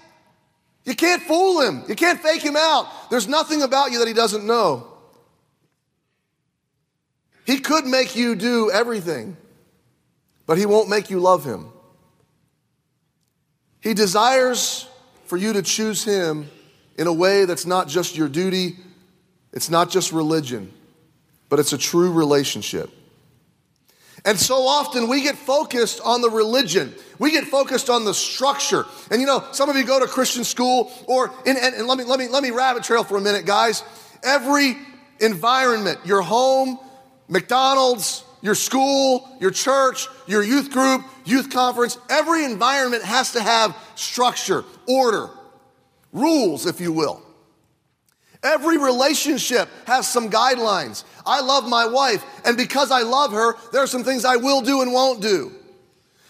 [0.85, 1.83] You can't fool him.
[1.89, 3.11] You can't fake him out.
[3.11, 4.89] There's nothing about you that he doesn't know.
[7.47, 9.37] He could make you do everything,
[10.47, 11.69] but he won't make you love him.
[13.81, 14.89] He desires
[15.35, 16.49] for you to choose him
[16.97, 18.77] in a way that's not just your duty,
[19.53, 20.73] it's not just religion,
[21.49, 22.89] but it's a true relationship.
[24.25, 26.95] And so often we get focused on the religion.
[27.19, 28.87] We get focused on the structure.
[29.11, 31.99] And you know, some of you go to Christian school or, and, and, and let,
[31.99, 33.83] me, let, me, let me rabbit trail for a minute, guys.
[34.23, 34.77] Every
[35.19, 36.79] environment, your home,
[37.27, 43.75] McDonald's, your school, your church, your youth group, youth conference, every environment has to have
[43.95, 45.31] structure, order,
[46.13, 47.23] rules, if you will.
[48.43, 51.05] Every relationship has some guidelines.
[51.25, 54.61] I love my wife, and because I love her, there are some things I will
[54.61, 55.51] do and won't do.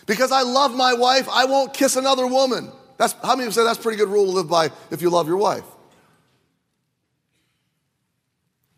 [0.07, 2.71] Because I love my wife, I won't kiss another woman.
[2.97, 5.03] That's how many of you say that's a pretty good rule to live by if
[5.03, 5.65] you love your wife?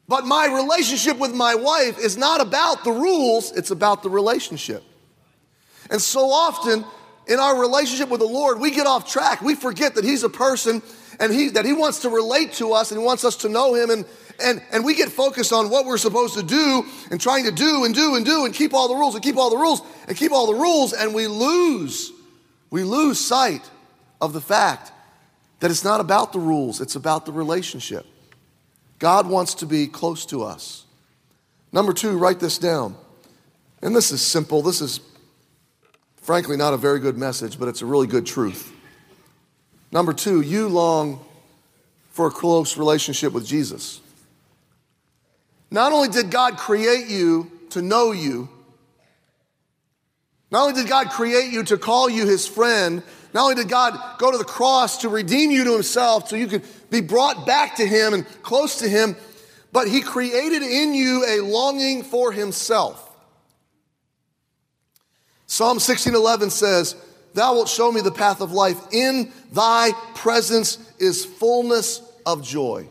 [0.08, 4.84] But my relationship with my wife is not about the rules, it's about the relationship.
[5.90, 6.84] And so often
[7.26, 9.42] in our relationship with the Lord, we get off track.
[9.42, 10.82] We forget that He's a person
[11.18, 13.74] and he, that He wants to relate to us and He wants us to know
[13.74, 13.90] Him.
[13.90, 14.04] And,
[14.42, 17.84] and, and we get focused on what we're supposed to do and trying to do
[17.84, 20.16] and do and do and keep all the rules and keep all the rules and
[20.16, 20.92] keep all the rules.
[20.92, 22.12] And we lose,
[22.70, 23.68] we lose sight
[24.20, 24.92] of the fact
[25.60, 28.06] that it's not about the rules, it's about the relationship.
[28.98, 30.84] God wants to be close to us.
[31.72, 32.96] Number two, write this down.
[33.82, 34.62] And this is simple.
[34.62, 35.00] This is,
[36.16, 38.72] frankly, not a very good message, but it's a really good truth.
[39.92, 41.24] Number two, you long
[42.10, 44.00] for a close relationship with Jesus.
[45.70, 48.48] Not only did God create you to know you,
[50.50, 53.02] not only did God create you to call you his friend,
[53.36, 56.46] not only did God go to the cross to redeem you to himself so you
[56.46, 59.14] could be brought back to him and close to him,
[59.72, 63.14] but he created in you a longing for himself.
[65.46, 66.96] Psalm 16:11 says,
[67.34, 68.80] Thou wilt show me the path of life.
[68.90, 72.88] In thy presence is fullness of joy.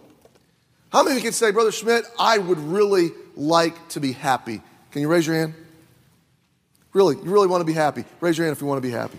[0.91, 4.61] How many of you can say, Brother Schmidt, I would really like to be happy?
[4.91, 5.55] Can you raise your hand?
[6.93, 8.05] Really, you really want to be happy?
[8.21, 9.17] Raise your hand if you want to be happy.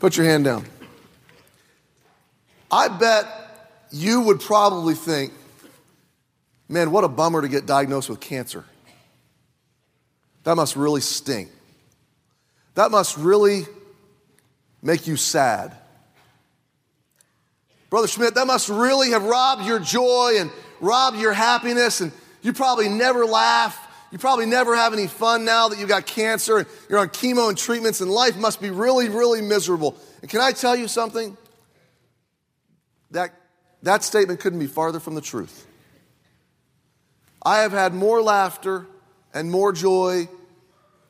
[0.00, 0.64] Put your hand down.
[2.72, 3.26] I bet
[3.92, 5.32] you would probably think,
[6.68, 8.64] man, what a bummer to get diagnosed with cancer.
[10.44, 11.50] That must really stink.
[12.76, 13.66] That must really
[14.82, 15.76] make you sad.
[17.90, 22.10] Brother Schmidt, that must really have robbed your joy and robbed your happiness, and
[22.40, 23.78] you probably never laugh.
[24.10, 27.48] You probably never have any fun now that you got cancer and you're on chemo
[27.48, 29.96] and treatments, and life must be really, really miserable.
[30.20, 31.36] And can I tell you something?
[33.12, 33.34] That,
[33.82, 35.66] that statement couldn't be farther from the truth.
[37.42, 38.86] I have had more laughter
[39.32, 40.28] and more joy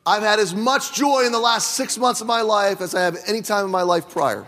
[0.05, 3.01] I've had as much joy in the last six months of my life as I
[3.01, 4.47] have any time in my life prior.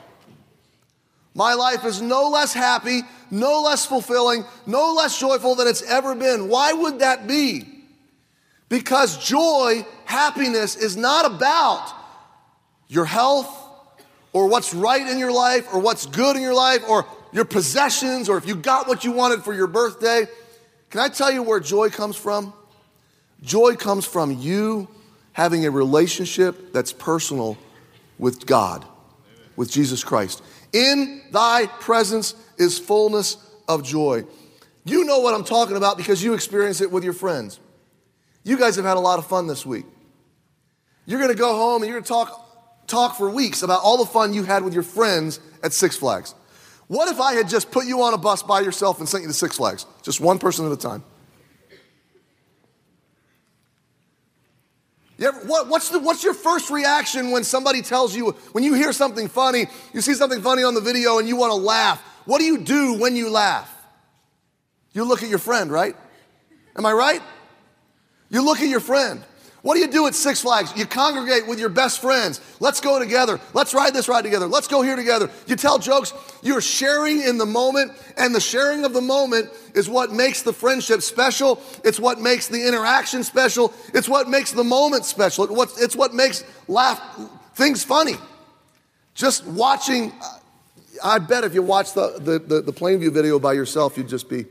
[1.36, 6.16] My life is no less happy, no less fulfilling, no less joyful than it's ever
[6.16, 6.48] been.
[6.48, 7.73] Why would that be?
[8.74, 11.94] Because joy, happiness is not about
[12.88, 13.48] your health
[14.32, 18.30] or what's right in your life or what's good in your life or your possessions
[18.30, 20.26] or if you got what you wanted for your birthday.
[20.90, 22.52] Can I tell you where joy comes from?
[23.44, 24.88] Joy comes from you
[25.34, 27.60] having a relationship that's personal
[28.18, 28.84] with God,
[29.56, 30.42] with Jesus Christ.
[30.74, 34.24] In thy presence is fullness of joy.
[34.84, 37.60] You know what I'm talking about because you experience it with your friends.
[38.44, 39.86] You guys have had a lot of fun this week.
[41.06, 43.98] You're going to go home and you're going to talk, talk for weeks about all
[43.98, 46.36] the fun you had with your friends at Six Flags.
[46.88, 49.28] What if I had just put you on a bus by yourself and sent you
[49.28, 49.86] to Six Flags?
[50.02, 51.04] Just one person at a time.
[55.18, 58.74] You ever, what, what's, the, what's your first reaction when somebody tells you, when you
[58.74, 62.02] hear something funny, you see something funny on the video and you want to laugh?
[62.26, 63.70] What do you do when you laugh?
[64.92, 65.96] You look at your friend, right?
[66.76, 67.22] Am I right?
[68.34, 69.24] You look at your friend.
[69.62, 70.74] What do you do at Six Flags?
[70.76, 72.42] You congregate with your best friends.
[72.60, 73.40] Let's go together.
[73.54, 74.46] Let's ride this ride together.
[74.46, 75.30] Let's go here together.
[75.48, 76.14] You tell jokes.
[76.42, 80.52] You're sharing in the moment, and the sharing of the moment is what makes the
[80.52, 81.62] friendship special.
[81.86, 83.72] It's what makes the interaction special.
[83.94, 85.48] It's what makes the moment special.
[85.78, 87.00] It's what makes laugh
[87.56, 88.16] things funny.
[89.14, 90.12] Just watching,
[91.02, 94.28] I bet if you watch the, the, the, the Plainview video by yourself, you'd just
[94.28, 94.46] be.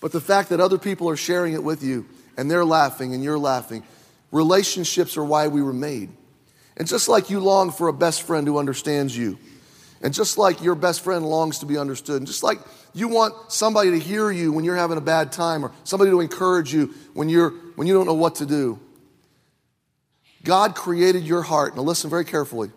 [0.00, 3.22] But the fact that other people are sharing it with you, and they're laughing and
[3.22, 3.82] you're laughing.
[4.32, 6.08] Relationships are why we were made.
[6.76, 9.38] And just like you long for a best friend who understands you,
[10.00, 12.58] and just like your best friend longs to be understood, and just like
[12.94, 16.20] you want somebody to hear you when you're having a bad time, or somebody to
[16.20, 18.78] encourage you when, you're, when you don't know what to do,
[20.42, 21.76] God created your heart.
[21.76, 22.70] Now, listen very carefully.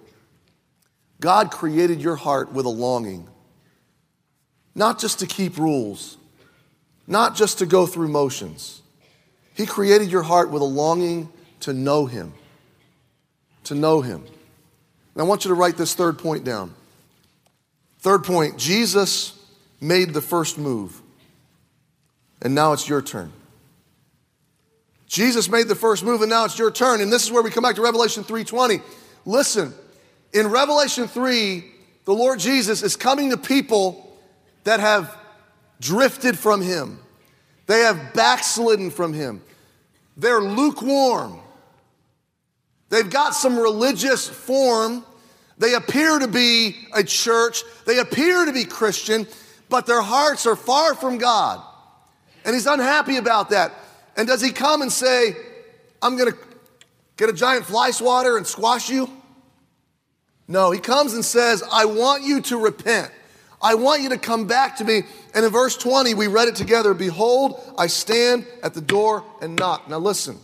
[1.21, 3.29] God created your heart with a longing,
[4.75, 6.17] not just to keep rules,
[7.07, 8.81] not just to go through motions.
[9.53, 11.29] He created your heart with a longing
[11.61, 12.33] to know Him.
[13.65, 14.23] To know Him.
[15.13, 16.73] And I want you to write this third point down.
[17.99, 19.39] Third point Jesus
[19.79, 21.01] made the first move,
[22.41, 23.31] and now it's your turn.
[25.13, 26.99] Jesus made the first move and now it's your turn.
[26.99, 28.81] And this is where we come back to Revelation 3:20.
[29.25, 29.71] Listen,
[30.33, 31.63] in Revelation 3,
[32.05, 34.17] the Lord Jesus is coming to people
[34.63, 35.15] that have
[35.79, 36.99] drifted from him.
[37.65, 39.41] They have backslidden from him.
[40.17, 41.39] They're lukewarm.
[42.89, 45.03] They've got some religious form.
[45.57, 47.63] They appear to be a church.
[47.85, 49.27] They appear to be Christian,
[49.69, 51.63] but their hearts are far from God.
[52.45, 53.73] And he's unhappy about that.
[54.15, 55.35] And does he come and say,
[56.01, 56.37] I'm going to
[57.17, 59.09] get a giant fly swatter and squash you?
[60.47, 63.11] No, he comes and says, I want you to repent.
[63.63, 65.03] I want you to come back to me.
[65.33, 69.57] And in verse 20, we read it together Behold, I stand at the door and
[69.57, 69.89] knock.
[69.89, 70.37] Now listen,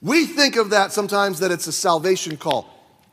[0.00, 2.68] we think of that sometimes that it's a salvation call.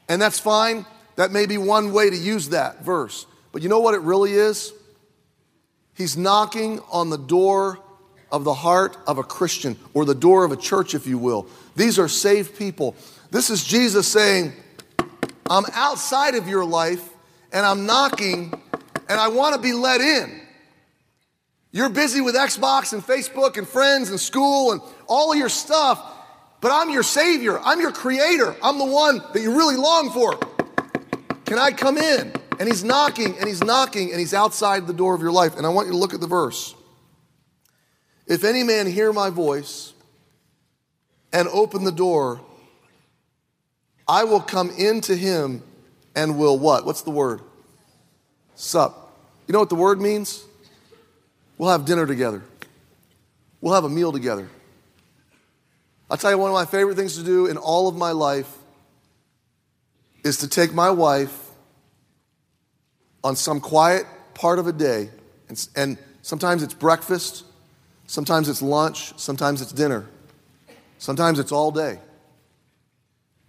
[0.07, 0.85] And that's fine.
[1.17, 3.25] That may be one way to use that verse.
[3.51, 4.73] But you know what it really is?
[5.93, 7.79] He's knocking on the door
[8.31, 11.47] of the heart of a Christian or the door of a church, if you will.
[11.75, 12.95] These are saved people.
[13.31, 14.53] This is Jesus saying,
[15.49, 17.07] I'm outside of your life
[17.51, 18.53] and I'm knocking
[19.09, 20.39] and I want to be let in.
[21.71, 26.01] You're busy with Xbox and Facebook and friends and school and all of your stuff,
[26.61, 27.59] but I'm your Savior.
[27.59, 28.55] I'm your Creator.
[28.63, 30.37] I'm the one that you really long for.
[31.45, 32.31] Can I come in?
[32.59, 35.57] And He's knocking and He's knocking and He's outside the door of your life.
[35.57, 36.75] And I want you to look at the verse.
[38.27, 39.93] If any man hear my voice
[41.33, 42.41] and open the door,
[44.07, 45.63] I will come into him
[46.15, 46.85] and will what?
[46.85, 47.41] What's the word?
[48.59, 49.15] Sup.
[49.47, 50.43] You know what the word means?
[51.57, 52.41] We'll have dinner together.
[53.61, 54.49] We'll have a meal together.
[56.09, 58.51] I'll tell you one of my favorite things to do in all of my life
[60.23, 61.37] is to take my wife
[63.23, 65.09] on some quiet part of a day,
[65.49, 67.43] and, and sometimes it's breakfast,
[68.09, 70.03] Sometimes it's lunch, sometimes it's dinner,
[70.97, 71.99] sometimes it's all day.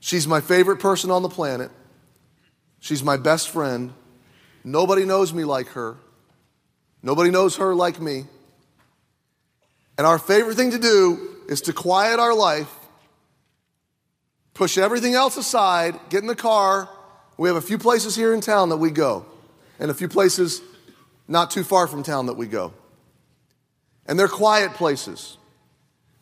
[0.01, 1.71] She's my favorite person on the planet.
[2.79, 3.95] She's my best friend.
[4.65, 5.97] Nobody knows me like her.
[7.03, 8.25] Nobody knows her like me.
[9.97, 12.73] And our favorite thing to do is to quiet our life,
[14.55, 16.89] push everything else aside, get in the car.
[17.37, 19.27] We have a few places here in town that we go,
[19.79, 20.63] and a few places
[21.27, 22.73] not too far from town that we go.
[24.07, 25.37] And they're quiet places.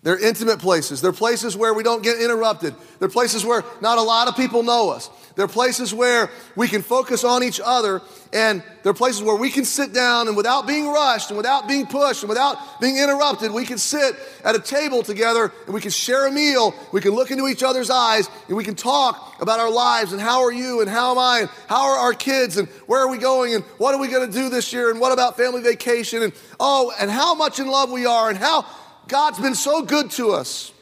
[0.04, 1.00] They're intimate places.
[1.00, 2.72] They're places where we don't get interrupted.
[3.00, 5.10] They're places where not a lot of people know us.
[5.34, 8.00] They're places where we can focus on each other.
[8.32, 11.84] And they're places where we can sit down and without being rushed and without being
[11.84, 15.90] pushed and without being interrupted, we can sit at a table together and we can
[15.90, 16.74] share a meal.
[16.92, 20.20] We can look into each other's eyes and we can talk about our lives and
[20.20, 23.10] how are you and how am I and how are our kids and where are
[23.10, 25.60] we going and what are we going to do this year and what about family
[25.60, 28.64] vacation and oh, and how much in love we are and how
[29.08, 30.72] God's been so good to us.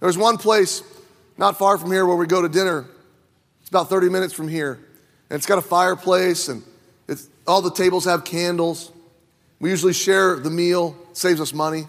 [0.00, 0.82] There's one place
[1.36, 2.86] not far from here where we go to dinner.
[3.60, 4.78] It's about 30 minutes from here.
[5.28, 6.62] And it's got a fireplace, and
[7.46, 8.92] all the tables have candles.
[9.60, 11.86] We usually share the meal, it saves us money.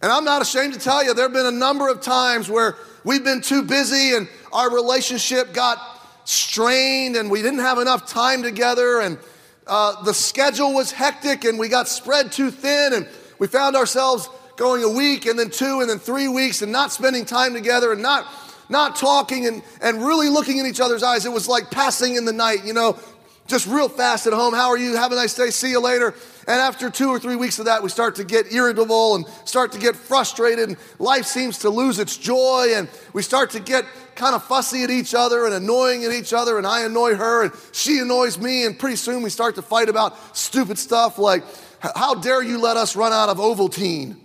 [0.00, 2.76] And I'm not ashamed to tell you, there have been a number of times where
[3.04, 5.78] we've been too busy and our relationship got
[6.24, 9.18] strained and we didn't have enough time together and
[9.66, 14.28] uh, the schedule was hectic and we got spread too thin and we found ourselves
[14.56, 17.92] going a week and then two and then three weeks and not spending time together
[17.92, 18.26] and not
[18.68, 21.24] not talking and, and really looking in each other's eyes.
[21.24, 22.98] It was like passing in the night, you know,
[23.46, 24.54] just real fast at home.
[24.54, 24.96] How are you?
[24.96, 25.50] Have a nice day.
[25.50, 26.14] See you later.
[26.48, 29.72] And after two or three weeks of that, we start to get irritable and start
[29.72, 33.84] to get frustrated, and life seems to lose its joy, and we start to get
[34.14, 37.44] kind of fussy at each other and annoying at each other, and I annoy her,
[37.44, 41.42] and she annoys me, and pretty soon we start to fight about stupid stuff like,
[41.80, 44.16] How dare you let us run out of Ovaltine?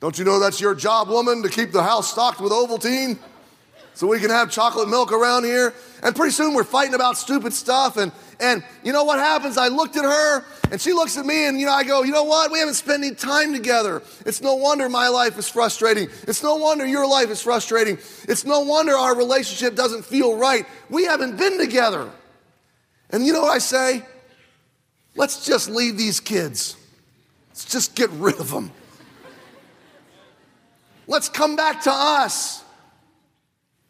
[0.00, 3.18] Don't you know that's your job, woman, to keep the house stocked with Ovaltine?
[3.98, 5.74] So we can have chocolate milk around here.
[6.04, 7.96] And pretty soon we're fighting about stupid stuff.
[7.96, 9.58] And, and you know what happens?
[9.58, 12.12] I looked at her and she looks at me and, you know, I go, you
[12.12, 12.52] know what?
[12.52, 14.00] We haven't spent any time together.
[14.24, 16.08] It's no wonder my life is frustrating.
[16.28, 17.98] It's no wonder your life is frustrating.
[18.28, 20.64] It's no wonder our relationship doesn't feel right.
[20.88, 22.08] We haven't been together.
[23.10, 24.04] And you know what I say?
[25.16, 26.76] Let's just leave these kids.
[27.48, 28.70] Let's just get rid of them.
[31.08, 32.62] Let's come back to us.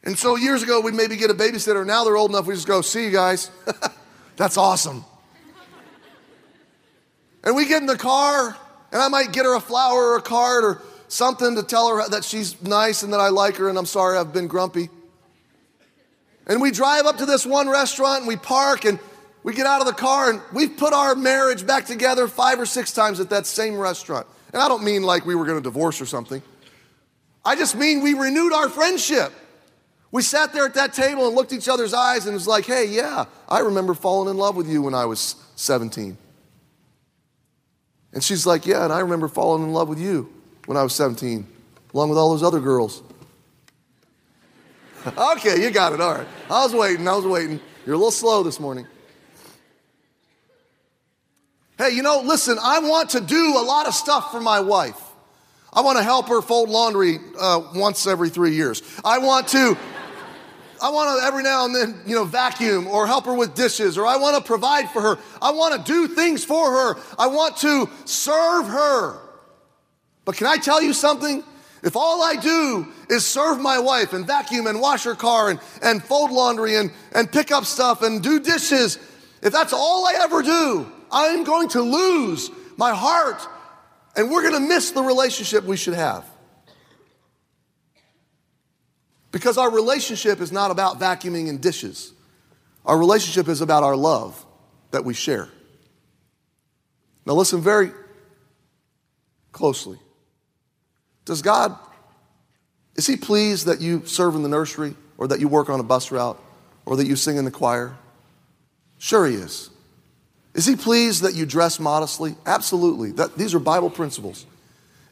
[0.05, 1.85] And so years ago, we'd maybe get a babysitter.
[1.85, 3.51] Now they're old enough, we just go, see you guys.
[4.37, 5.05] That's awesome.
[7.45, 8.57] And we get in the car,
[8.93, 12.09] and I might get her a flower or a card or something to tell her
[12.09, 14.91] that she's nice and that I like her and I'm sorry I've been grumpy.
[16.47, 18.99] And we drive up to this one restaurant and we park and
[19.43, 22.67] we get out of the car and we've put our marriage back together five or
[22.67, 24.27] six times at that same restaurant.
[24.53, 26.43] And I don't mean like we were going to divorce or something.
[27.45, 29.33] I just mean we renewed our friendship.
[30.11, 32.87] We sat there at that table and looked each other's eyes and was like, hey,
[32.87, 36.17] yeah, I remember falling in love with you when I was 17.
[38.15, 40.33] And she's like, yeah, and I remember falling in love with you
[40.65, 41.47] when I was 17,
[41.93, 43.03] along with all those other girls.
[45.07, 46.01] okay, you got it.
[46.01, 46.27] All right.
[46.51, 47.07] I was waiting.
[47.07, 47.61] I was waiting.
[47.85, 48.87] You're a little slow this morning.
[51.77, 55.01] Hey, you know, listen, I want to do a lot of stuff for my wife.
[55.73, 58.83] I want to help her fold laundry uh, once every three years.
[59.05, 59.77] I want to.
[60.81, 63.99] I want to every now and then, you know, vacuum or help her with dishes,
[63.99, 65.19] or I want to provide for her.
[65.43, 67.01] I want to do things for her.
[67.19, 69.19] I want to serve her.
[70.25, 71.43] But can I tell you something?
[71.83, 75.61] If all I do is serve my wife and vacuum and wash her car and,
[75.81, 78.99] and fold laundry and, and pick up stuff and do dishes,
[79.43, 83.41] if that's all I ever do, I'm going to lose my heart
[84.17, 86.25] and we're going to miss the relationship we should have.
[89.31, 92.13] Because our relationship is not about vacuuming and dishes.
[92.85, 94.45] Our relationship is about our love
[94.91, 95.49] that we share.
[97.27, 97.93] Now, listen very
[99.53, 99.99] closely.
[101.27, 101.77] Does God,
[102.97, 105.83] is He pleased that you serve in the nursery or that you work on a
[105.83, 106.43] bus route
[106.87, 107.95] or that you sing in the choir?
[108.97, 109.69] Sure, He is.
[110.55, 112.35] Is He pleased that you dress modestly?
[112.47, 113.13] Absolutely.
[113.13, 114.47] That, these are Bible principles.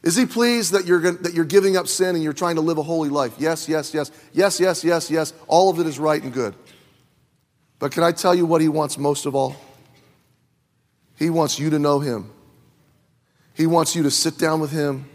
[0.07, 2.77] Is he pleased that you're, that you're giving up sin and you're trying to live
[2.77, 3.33] a holy life?
[3.37, 4.09] Yes, yes, yes.
[4.31, 5.33] Yes, yes, yes, yes.
[5.49, 6.55] All of it is right and good.
[7.77, 9.57] But can I tell you what he wants most of all?
[11.17, 12.31] He wants you to know him.
[13.53, 15.09] He wants you to sit down with him,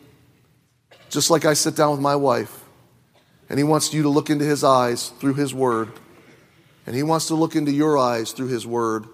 [1.08, 2.62] just like I sit down with my wife.
[3.48, 5.90] And he wants you to look into his eyes through his word.
[6.86, 9.06] And he wants to look into your eyes through his word.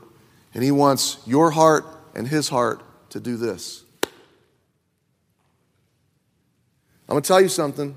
[0.55, 1.85] And he wants your heart
[2.16, 3.85] and his heart to do this.
[7.09, 7.97] I'm going to tell you something.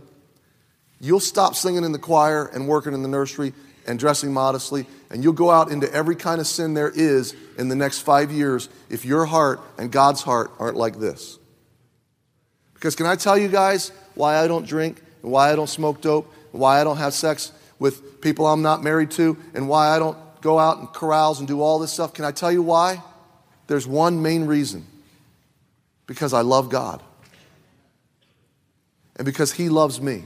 [1.01, 3.53] You'll stop singing in the choir and working in the nursery
[3.85, 7.67] and dressing modestly, and you'll go out into every kind of sin there is in
[7.67, 11.39] the next five years if your heart and God's heart aren't like this.
[12.75, 16.01] Because can I tell you guys why I don't drink, and why I don't smoke
[16.01, 19.89] dope, and why I don't have sex with people I'm not married to, and why
[19.89, 22.13] I don't go out and carouse and do all this stuff?
[22.13, 23.01] Can I tell you why?
[23.67, 24.85] There's one main reason
[26.05, 27.01] because I love God
[29.21, 30.23] and because He loves me.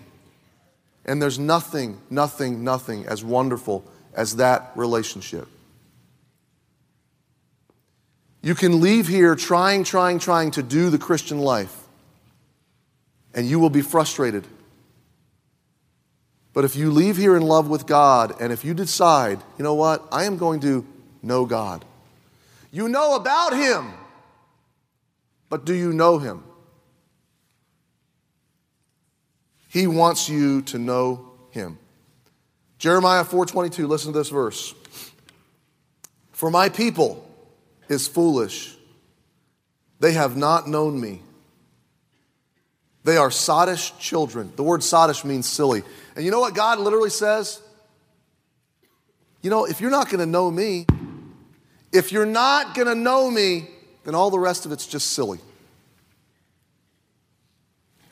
[1.05, 3.83] And there's nothing, nothing, nothing as wonderful
[4.13, 5.49] as that relationship.
[8.41, 11.75] You can leave here trying, trying, trying to do the Christian life,
[13.33, 14.47] and you will be frustrated.
[16.53, 19.73] But if you leave here in love with God, and if you decide, you know
[19.73, 20.87] what, I am going to
[21.21, 21.83] know God,
[22.71, 23.91] you know about Him,
[25.49, 26.45] but do you know Him?
[29.75, 31.77] He wants you to know him.
[32.77, 34.73] Jeremiah 4:22, listen to this verse.
[36.31, 37.29] For my people
[37.89, 38.77] is foolish.
[39.99, 41.21] They have not known me.
[43.03, 44.53] They are sottish children.
[44.55, 45.83] The word sottish means silly.
[46.15, 47.61] And you know what God literally says?
[49.41, 50.85] You know, if you're not going to know me,
[51.91, 53.69] if you're not going to know me,
[54.05, 55.41] then all the rest of it's just silly.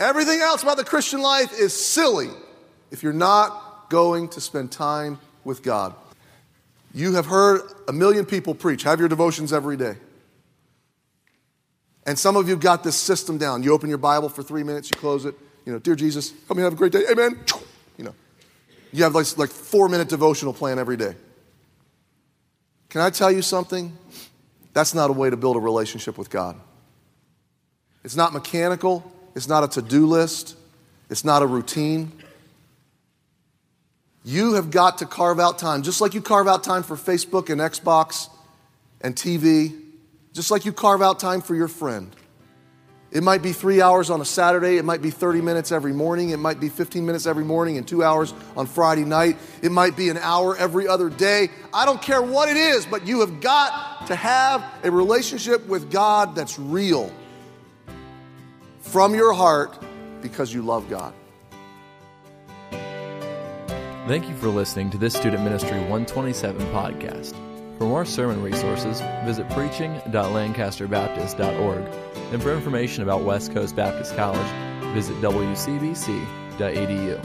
[0.03, 2.27] Everything else about the Christian life is silly
[2.91, 5.95] if you're not going to spend time with God.
[6.93, 9.95] You have heard a million people preach, have your devotions every day.
[12.05, 13.63] And some of you got this system down.
[13.63, 15.35] You open your Bible for three minutes, you close it,
[15.65, 17.39] you know, dear Jesus, help me have a great day, amen.
[17.97, 18.15] You know,
[18.91, 21.15] you have like, like four minute devotional plan every day.
[22.89, 23.97] Can I tell you something?
[24.73, 26.59] That's not a way to build a relationship with God.
[28.03, 30.55] It's not mechanical, it's not a to do list,
[31.09, 32.11] it's not a routine.
[34.25, 37.49] You have got to carve out time, just like you carve out time for Facebook
[37.49, 38.29] and Xbox
[39.01, 39.77] and TV,
[40.31, 42.15] just like you carve out time for your friend.
[43.13, 44.77] It might be three hours on a Saturday.
[44.77, 46.31] It might be 30 minutes every morning.
[46.31, 49.37] It might be 15 minutes every morning and two hours on Friday night.
[49.61, 51.49] It might be an hour every other day.
[51.71, 55.91] I don't care what it is, but you have got to have a relationship with
[55.91, 57.11] God that's real
[58.93, 59.77] from your heart
[60.21, 61.11] because you love God.
[64.07, 67.31] Thank you for listening to this Student Ministry 127 podcast.
[67.79, 71.83] For more sermon resources, visit preaching.lancasterbaptist.org.
[72.31, 77.19] And for information about West Coast Baptist College, visit wcbc.edu.